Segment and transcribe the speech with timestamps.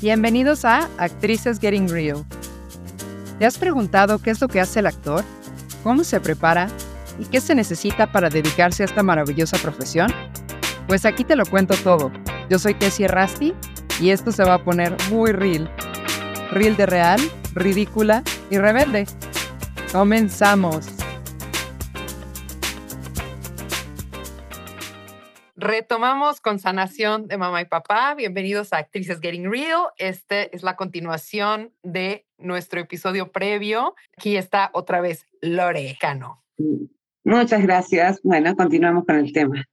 [0.00, 2.22] Bienvenidos a Actrices Getting Real.
[3.38, 5.24] ¿Te has preguntado qué es lo que hace el actor?
[5.82, 6.68] ¿Cómo se prepara?
[7.18, 10.12] ¿Y qué se necesita para dedicarse a esta maravillosa profesión?
[10.86, 12.12] Pues aquí te lo cuento todo.
[12.50, 13.54] Yo soy Tessie Rasti
[13.98, 15.70] y esto se va a poner muy real.
[16.50, 17.20] Real de real,
[17.54, 19.06] ridícula y rebelde.
[19.92, 20.95] Comenzamos.
[25.58, 28.14] Retomamos con sanación de mamá y papá.
[28.14, 29.86] Bienvenidos a Actrices Getting Real.
[29.96, 33.94] Este es la continuación de nuestro episodio previo.
[34.18, 36.44] Aquí está otra vez Lore Cano.
[37.24, 38.20] Muchas gracias.
[38.22, 39.64] Bueno, continuamos con el tema.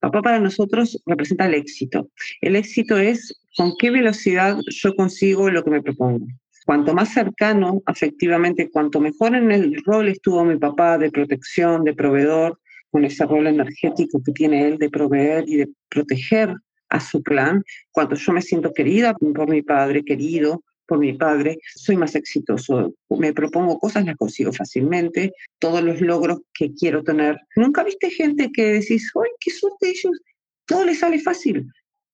[0.00, 2.08] Papá para nosotros representa el éxito.
[2.40, 6.26] El éxito es con qué velocidad yo consigo lo que me propongo.
[6.66, 11.94] Cuanto más cercano afectivamente, cuanto mejor en el rol estuvo mi papá de protección, de
[11.94, 12.58] proveedor,
[12.90, 16.54] con ese rol energético que tiene él de proveer y de proteger
[16.88, 17.62] a su clan.
[17.90, 22.94] Cuando yo me siento querida por mi padre, querido por mi padre, soy más exitoso.
[23.10, 27.38] Me propongo cosas, las consigo fácilmente, todos los logros que quiero tener.
[27.56, 30.18] ¿Nunca viste gente que decís, ¡ay, qué suerte ellos!
[30.66, 31.66] Todo les sale fácil.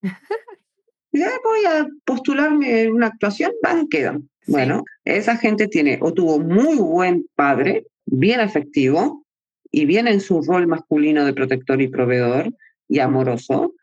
[1.12, 4.28] ya voy a postularme en una actuación, van, quedan.
[4.46, 9.23] Bueno, esa gente tiene o tuvo muy buen padre, bien afectivo,
[9.74, 12.48] y viene en su rol masculino de protector y proveedor
[12.88, 13.74] y amoroso,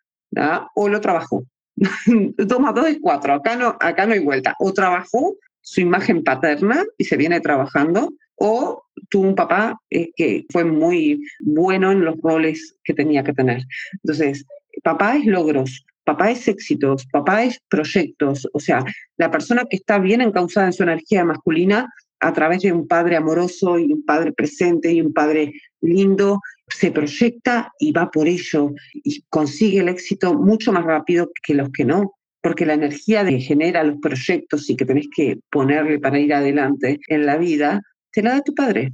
[0.76, 1.44] o lo trabajó.
[2.48, 4.56] Toma dos es cuatro, acá no, acá no hay vuelta.
[4.60, 10.46] O trabajó su imagen paterna y se viene trabajando, o tuvo un papá eh, que
[10.50, 13.62] fue muy bueno en los roles que tenía que tener.
[14.02, 14.46] Entonces,
[14.84, 18.86] papá es logros, papá es éxitos, papá es proyectos, o sea,
[19.18, 21.90] la persona que está bien encausada en su energía masculina
[22.22, 26.92] a través de un padre amoroso y un padre presente y un padre lindo, se
[26.92, 31.86] proyecta y va por ello y consigue el éxito mucho más rápido que los que
[31.86, 36.34] no, porque la energía que genera los proyectos y que tenés que ponerle para ir
[36.34, 38.94] adelante en la vida, te la da tu padre.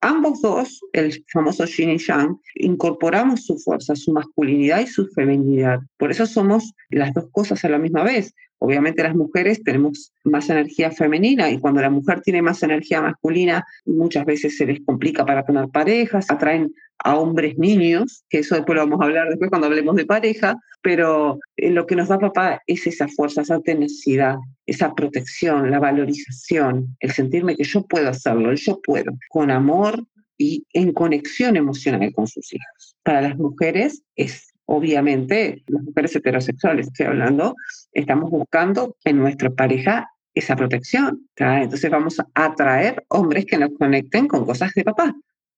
[0.00, 5.80] Ambos dos, el famoso Yin y Yang, incorporamos su fuerza, su masculinidad y su feminidad.
[5.96, 8.32] Por eso somos las dos cosas a la misma vez.
[8.60, 13.64] Obviamente las mujeres tenemos más energía femenina y cuando la mujer tiene más energía masculina,
[13.86, 16.74] muchas veces se les complica para tener parejas, atraen
[17.04, 20.56] a hombres niños, que eso después lo vamos a hablar después cuando hablemos de pareja,
[20.82, 24.36] pero eh, lo que nos da papá es esa fuerza, esa tenacidad,
[24.66, 30.04] esa protección, la valorización, el sentirme que yo puedo hacerlo, yo puedo, con amor
[30.36, 32.96] y en conexión emocional con sus hijos.
[33.02, 37.56] Para las mujeres es obviamente, las mujeres heterosexuales, estoy hablando,
[37.92, 41.26] estamos buscando en nuestra pareja esa protección.
[41.36, 45.14] Entonces vamos a atraer hombres que nos conecten con cosas de papá.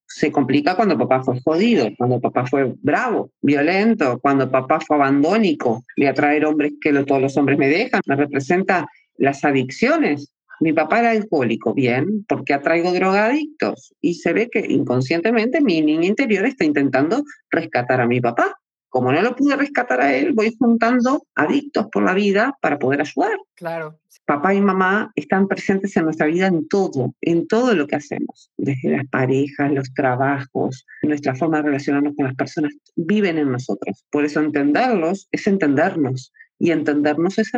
[0.06, 5.84] Se complica cuando papá fue jodido, cuando papá fue bravo, violento, cuando papá fue abandónico.
[5.96, 8.00] Y atraer hombres que todos los hombres me dejan.
[8.06, 10.32] Me representa las adicciones.
[10.60, 13.92] Mi papá era alcohólico, bien, porque atraigo drogadictos.
[14.00, 18.54] Y se ve que inconscientemente mi niña interior está intentando rescatar a mi papá.
[18.90, 23.00] Como no lo pude rescatar a él, voy juntando adictos por la vida para poder
[23.00, 23.38] ayudar.
[23.54, 24.00] Claro.
[24.26, 28.50] Papá y mamá están presentes en nuestra vida en todo, en todo lo que hacemos,
[28.56, 34.04] desde las parejas, los trabajos, nuestra forma de relacionarnos con las personas, viven en nosotros.
[34.10, 37.52] Por eso entenderlos es entendernos y entendernos es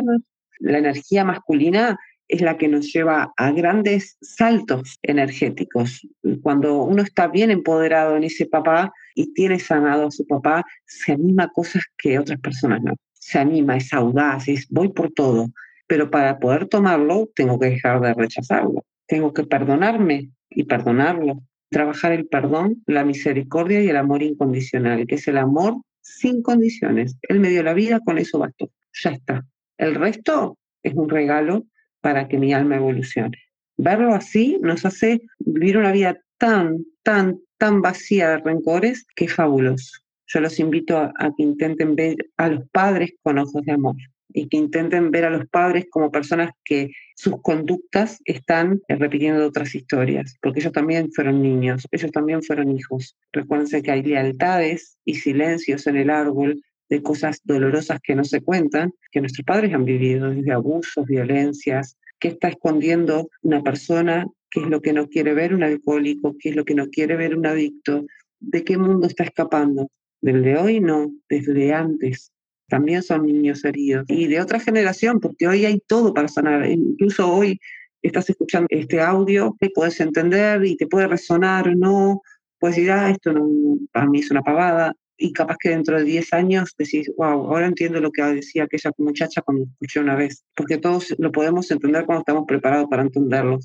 [0.59, 1.97] la energía masculina
[2.27, 6.07] es la que nos lleva a grandes saltos energéticos.
[6.41, 11.13] Cuando uno está bien empoderado en ese papá y tiene sanado a su papá, se
[11.13, 12.95] anima a cosas que otras personas no.
[13.13, 15.51] Se anima, es audaz, es voy por todo.
[15.87, 18.85] Pero para poder tomarlo, tengo que dejar de rechazarlo.
[19.05, 21.43] Tengo que perdonarme y perdonarlo.
[21.69, 27.17] Trabajar el perdón, la misericordia y el amor incondicional, que es el amor sin condiciones.
[27.23, 28.71] Él me dio la vida, con eso bastó.
[29.03, 29.45] Ya está.
[29.77, 31.65] El resto es un regalo
[32.03, 33.37] para que mi alma evolucione.
[33.77, 39.33] Verlo así nos hace vivir una vida tan, tan, tan vacía de rencores que es
[39.33, 39.99] fabuloso.
[40.27, 43.95] Yo los invito a, que intenten ver a los padres con ojos de amor
[44.33, 49.73] y que intenten ver a los padres como personas que sus conductas están repitiendo otras
[49.73, 53.15] historias, porque ellos también fueron niños, ellos también fueron hijos.
[53.31, 56.61] Recuérdense que hay lealtades y silencios en el árbol
[56.93, 61.97] de cosas dolorosas que no se cuentan, que nuestros padres han vivido, desde abusos, violencias,
[62.19, 66.49] que está escondiendo una persona, qué es lo que no quiere ver un alcohólico, qué
[66.49, 68.05] es lo que no quiere ver un adicto,
[68.39, 69.89] de qué mundo está escapando.
[70.21, 72.31] Del de hoy no, desde antes.
[72.69, 74.05] También son niños heridos.
[74.07, 76.69] Y de otra generación, porque hoy hay todo para sanar.
[76.69, 77.59] Incluso hoy
[78.03, 82.21] estás escuchando este audio, que puedes entender y te puede resonar o no,
[82.59, 83.49] puedes decir, ah, esto no,
[83.91, 84.93] para mí es una pavada,
[85.23, 88.91] y capaz que dentro de 10 años decís, wow, ahora entiendo lo que decía aquella
[88.97, 93.57] muchacha cuando escuché una vez, porque todos lo podemos entender cuando estamos preparados para entenderlo,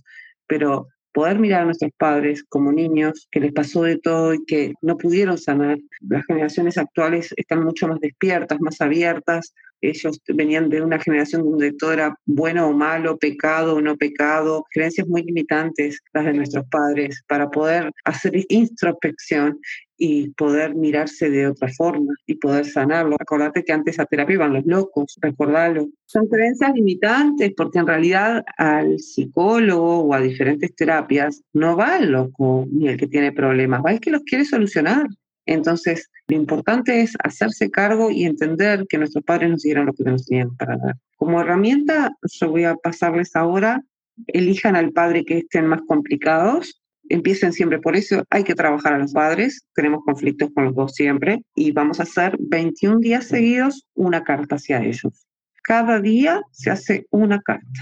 [0.47, 4.75] pero poder mirar a nuestros padres como niños, que les pasó de todo y que
[4.83, 5.79] no pudieron sanar.
[6.09, 11.73] Las generaciones actuales están mucho más despiertas, más abiertas, ellos venían de una generación donde
[11.73, 16.67] todo era bueno o malo, pecado o no pecado, creencias muy limitantes las de nuestros
[16.69, 19.59] padres para poder hacer introspección
[19.99, 23.17] y poder mirarse de otra forma y poder sanarlo.
[23.19, 25.89] Acordate que antes a terapia iban los locos, recordarlo.
[26.07, 32.13] Son creencias limitantes porque en realidad al psicólogo o a diferentes terapias no va el
[32.13, 35.09] loco ni el que tiene problemas, va el que los quiere solucionar.
[35.47, 40.05] Entonces, lo importante es hacerse cargo y entender que nuestros padres nos dieron lo que
[40.05, 40.95] nos tenían para dar.
[41.17, 43.83] Como herramienta, yo voy a pasarles ahora,
[44.27, 46.78] elijan al padre que estén más complicados,
[47.09, 50.95] empiecen siempre por eso, hay que trabajar a los padres, tenemos conflictos con los dos
[50.95, 55.27] siempre, y vamos a hacer 21 días seguidos una carta hacia ellos.
[55.63, 57.81] Cada día se hace una carta,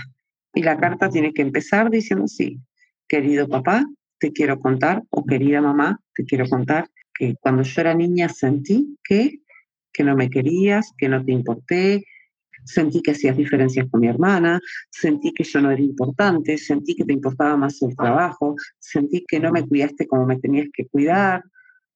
[0.54, 2.60] y la carta tiene que empezar diciendo sí,
[3.08, 3.84] querido papá,
[4.18, 8.96] te quiero contar, o querida mamá, te quiero contar que cuando yo era niña sentí
[9.04, 9.40] que,
[9.92, 12.04] que no me querías, que no te importé,
[12.66, 14.60] sentí que hacías diferencias con mi hermana,
[14.90, 19.40] sentí que yo no era importante, sentí que te importaba más el trabajo, sentí que
[19.40, 21.42] no me cuidaste como me tenías que cuidar.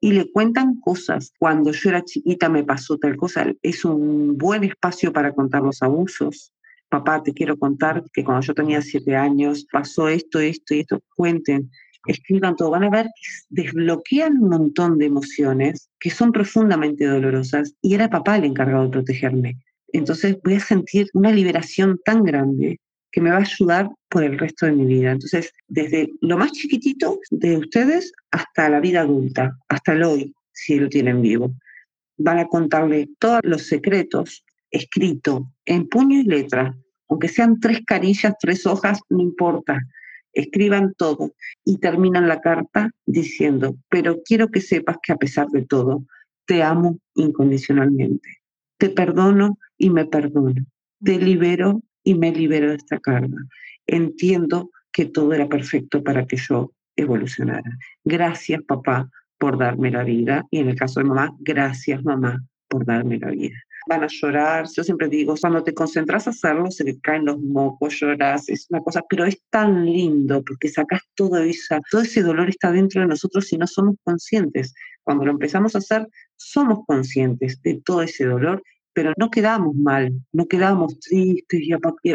[0.02, 1.30] Y le cuentan cosas.
[1.38, 3.52] Cuando yo era chiquita me pasó tal cosa.
[3.60, 6.52] Es un buen espacio para contar los abusos.
[6.88, 11.00] Papá, te quiero contar que cuando yo tenía siete años pasó esto, esto y esto.
[11.14, 11.70] Cuenten
[12.06, 17.74] escriban todo, van a ver que desbloquean un montón de emociones que son profundamente dolorosas
[17.82, 19.58] y era papá el encargado de protegerme.
[19.92, 22.78] Entonces voy a sentir una liberación tan grande
[23.12, 25.12] que me va a ayudar por el resto de mi vida.
[25.12, 30.78] Entonces, desde lo más chiquitito de ustedes hasta la vida adulta, hasta el hoy, si
[30.78, 31.52] lo tienen vivo,
[32.18, 36.76] van a contarle todos los secretos escrito en puño y letra,
[37.08, 39.80] aunque sean tres carillas, tres hojas, no importa
[40.32, 41.34] escriban todo
[41.64, 46.04] y terminan la carta diciendo, pero quiero que sepas que a pesar de todo,
[46.46, 48.39] te amo incondicionalmente.
[48.80, 50.64] Te perdono y me perdono.
[51.04, 53.36] Te libero y me libero de esta carga.
[53.86, 57.78] Entiendo que todo era perfecto para que yo evolucionara.
[58.04, 60.46] Gracias, papá, por darme la vida.
[60.50, 63.58] Y en el caso de mamá, gracias, mamá, por darme la vida
[63.90, 64.66] van a llorar.
[64.74, 68.66] Yo siempre digo, cuando te concentras a hacerlo, se le caen los mocos, lloras, es
[68.70, 73.00] una cosa, pero es tan lindo porque sacas todo, esa, todo ese dolor está dentro
[73.00, 74.72] de nosotros y no somos conscientes.
[75.02, 76.06] Cuando lo empezamos a hacer,
[76.36, 78.62] somos conscientes de todo ese dolor
[79.00, 81.72] pero no quedamos mal, no quedamos tristes y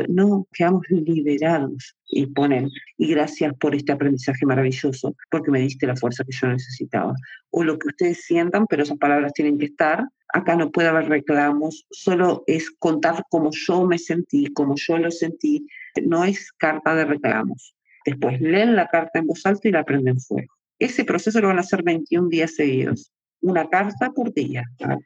[0.07, 1.95] no, quedamos liberados.
[2.05, 6.47] Y ponen, y gracias por este aprendizaje maravilloso, porque me diste la fuerza que yo
[6.47, 7.15] necesitaba.
[7.49, 10.05] O lo que ustedes sientan, pero esas palabras tienen que estar.
[10.31, 15.09] Acá no puede haber reclamos, solo es contar cómo yo me sentí, cómo yo lo
[15.09, 15.65] sentí.
[16.05, 17.75] No es carta de reclamos.
[18.05, 20.53] Después leen la carta en voz alta y la prenden fuego.
[20.77, 23.11] Ese proceso lo van a hacer 21 días seguidos
[23.45, 24.63] una carta por día.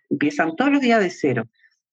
[0.10, 1.44] Empiezan todos los días de cero.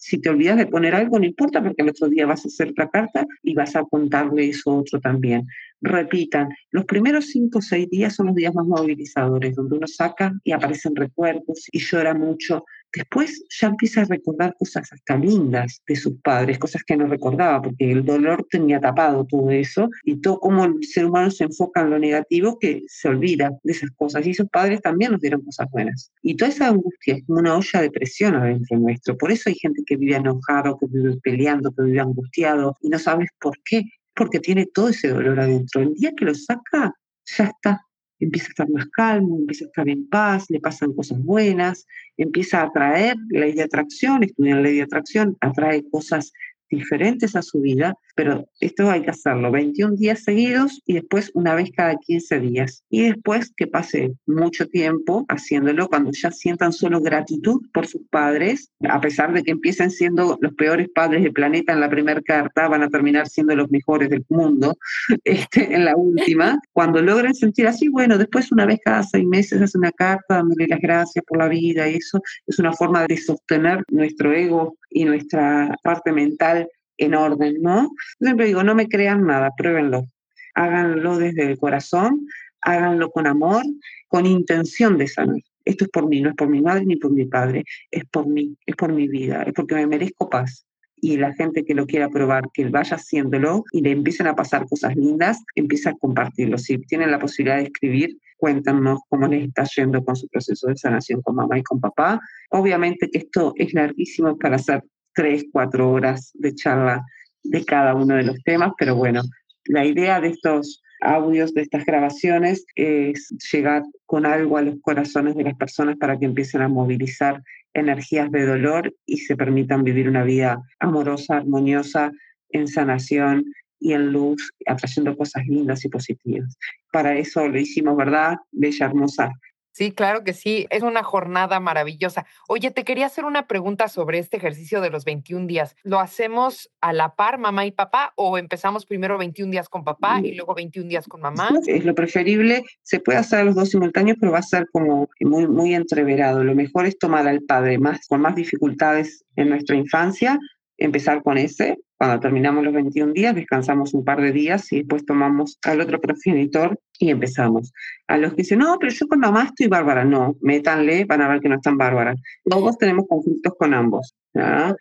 [0.08, 2.68] Si te olvidas de poner algo, no importa, porque el otro día vas a hacer
[2.68, 5.48] otra carta y vas a contarle eso otro también.
[5.80, 10.32] Repitan, los primeros cinco o seis días son los días más movilizadores, donde uno saca
[10.44, 12.64] y aparecen recuerdos y llora mucho
[12.96, 17.60] Después ya empieza a recordar cosas hasta lindas de sus padres, cosas que no recordaba,
[17.60, 21.82] porque el dolor tenía tapado todo eso y todo como el ser humano se enfoca
[21.82, 24.26] en lo negativo que se olvida de esas cosas.
[24.26, 26.10] Y sus padres también nos dieron cosas buenas.
[26.22, 29.18] Y toda esa angustia es como una olla de presión adentro nuestro.
[29.18, 32.98] Por eso hay gente que vive enojado, que vive peleando, que vive angustiado y no
[32.98, 33.84] sabes por qué,
[34.14, 35.82] porque tiene todo ese dolor adentro.
[35.82, 36.94] El día que lo saca,
[37.26, 37.85] ya está,
[38.20, 42.60] empieza a estar más calmo, empieza a estar en paz, le pasan cosas buenas, empieza
[42.60, 46.32] a atraer ley de atracción, estudia la ley de atracción, atrae cosas
[46.76, 51.54] diferentes a su vida, pero esto hay que hacerlo 21 días seguidos y después una
[51.54, 52.82] vez cada 15 días.
[52.90, 58.70] Y después que pase mucho tiempo haciéndolo cuando ya sientan solo gratitud por sus padres,
[58.88, 62.68] a pesar de que empiecen siendo los peores padres del planeta en la primera carta,
[62.68, 64.76] van a terminar siendo los mejores del mundo
[65.24, 66.58] este, en la última.
[66.72, 70.66] Cuando logren sentir así, bueno, después una vez cada seis meses hace una carta dándole
[70.68, 75.04] las gracias por la vida y eso es una forma de sostener nuestro ego y
[75.04, 77.90] nuestra parte mental en orden, ¿no?
[78.18, 80.06] Siempre digo, no me crean nada, pruébenlo.
[80.54, 82.26] Háganlo desde el corazón,
[82.62, 83.62] háganlo con amor,
[84.08, 85.36] con intención de sanar.
[85.66, 88.26] Esto es por mí, no es por mi madre ni por mi padre, es por
[88.26, 90.64] mí, es por mi vida, es porque me merezco paz.
[90.96, 94.66] Y la gente que lo quiera probar, que vaya haciéndolo y le empiecen a pasar
[94.66, 96.56] cosas lindas, empieza a compartirlo.
[96.56, 100.76] Si tienen la posibilidad de escribir, cuéntanos cómo les está yendo con su proceso de
[100.76, 102.20] sanación con mamá y con papá.
[102.50, 104.82] Obviamente que esto es larguísimo para hacer
[105.14, 107.04] tres, cuatro horas de charla
[107.42, 109.22] de cada uno de los temas, pero bueno,
[109.66, 115.36] la idea de estos audios, de estas grabaciones, es llegar con algo a los corazones
[115.36, 117.42] de las personas para que empiecen a movilizar
[117.74, 122.10] energías de dolor y se permitan vivir una vida amorosa, armoniosa,
[122.50, 123.44] en sanación
[123.80, 126.56] y en luz, atrayendo cosas lindas y positivas.
[126.92, 128.36] Para eso lo hicimos, ¿verdad?
[128.52, 129.32] Bella, hermosa.
[129.76, 130.66] Sí, claro que sí.
[130.70, 132.24] Es una jornada maravillosa.
[132.48, 135.76] Oye, te quería hacer una pregunta sobre este ejercicio de los 21 días.
[135.82, 140.22] ¿Lo hacemos a la par, mamá y papá, o empezamos primero 21 días con papá
[140.24, 141.50] y luego 21 días con mamá?
[141.66, 142.64] Es lo preferible.
[142.80, 146.42] Se puede hacer los dos simultáneos, pero va a ser como muy, muy entreverado.
[146.42, 150.38] Lo mejor es tomar al padre más, con más dificultades en nuestra infancia,
[150.78, 155.06] empezar con ese cuando terminamos los 21 días, descansamos un par de días y después
[155.06, 157.72] tomamos al otro progenitor y empezamos.
[158.06, 160.04] A los que dicen, no, pero yo con mamá estoy bárbara.
[160.04, 162.20] No, métanle, van a ver que no están bárbaras.
[162.44, 164.14] Todos tenemos conflictos con ambos.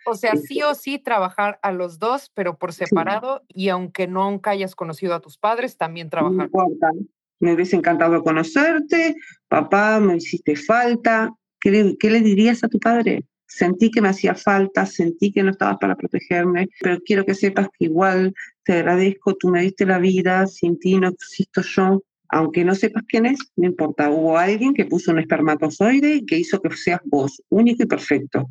[0.05, 4.51] O sea, sí o sí trabajar a los dos, pero por separado y aunque nunca
[4.51, 6.36] hayas conocido a tus padres, también trabajar.
[6.36, 6.91] No importa.
[7.39, 9.15] Me hubiese encantado conocerte,
[9.48, 11.34] papá, me hiciste falta.
[11.62, 13.24] ¿Qué ¿Qué le dirías a tu padre?
[13.47, 17.67] Sentí que me hacía falta, sentí que no estabas para protegerme, pero quiero que sepas
[17.77, 18.33] que igual
[18.63, 23.03] te agradezco, tú me diste la vida, sin ti no existo yo, aunque no sepas
[23.07, 27.01] quién es, no importa, hubo alguien que puso un espermatozoide y que hizo que seas
[27.05, 28.47] vos, único y perfecto,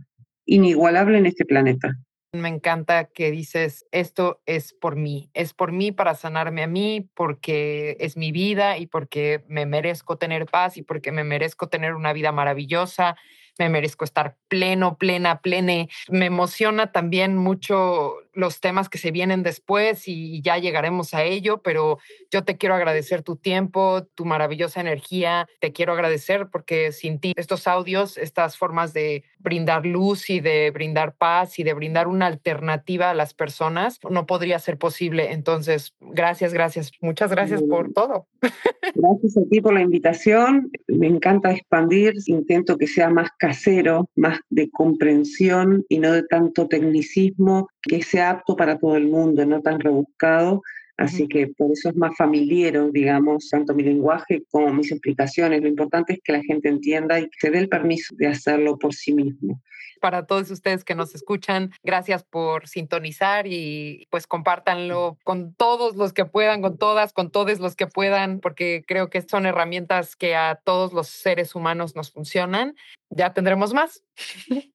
[0.47, 1.97] inigualable en este planeta.
[2.33, 7.09] Me encanta que dices, esto es por mí, es por mí para sanarme a mí,
[7.15, 11.95] porque es mi vida y porque me merezco tener paz y porque me merezco tener
[11.95, 13.17] una vida maravillosa
[13.59, 15.89] me merezco estar pleno, plena, plene.
[16.09, 21.63] Me emociona también mucho los temas que se vienen después y ya llegaremos a ello,
[21.63, 21.99] pero
[22.31, 27.33] yo te quiero agradecer tu tiempo, tu maravillosa energía, te quiero agradecer porque sin ti
[27.37, 32.27] estos audios, estas formas de brindar luz y de brindar paz y de brindar una
[32.27, 35.33] alternativa a las personas no podría ser posible.
[35.33, 38.27] Entonces, gracias, gracias, muchas gracias por todo.
[38.95, 40.71] Gracias a ti por la invitación.
[40.87, 46.69] Me encanta expandir, intento que sea más casero, más de comprensión y no de tanto
[46.69, 50.63] tecnicismo, que sea apto para todo el mundo, no tan rebuscado.
[50.97, 55.61] Así que por eso es más familiar, digamos, tanto mi lenguaje como mis explicaciones.
[55.61, 58.95] Lo importante es que la gente entienda y se dé el permiso de hacerlo por
[58.95, 59.61] sí mismo.
[60.01, 66.13] Para todos ustedes que nos escuchan, gracias por sintonizar y pues compártanlo con todos los
[66.13, 70.37] que puedan, con todas, con todos los que puedan, porque creo que son herramientas que
[70.37, 72.75] a todos los seres humanos nos funcionan.
[73.11, 74.05] Ya tendremos más.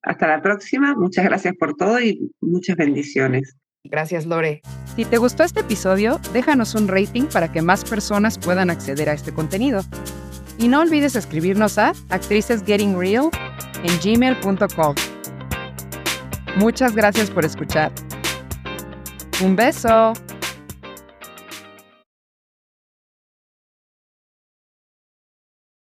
[0.01, 0.95] Hasta la próxima.
[0.95, 3.55] Muchas gracias por todo y muchas bendiciones.
[3.83, 4.61] Gracias, Lore.
[4.99, 9.13] Si te gustó este episodio, déjanos un rating para que más personas puedan acceder a
[9.13, 9.79] este contenido.
[10.57, 13.29] Y no olvides escribirnos a actricesgettingreal
[13.81, 14.95] en gmail.com.
[16.57, 17.93] Muchas gracias por escuchar.
[19.41, 20.11] Un beso.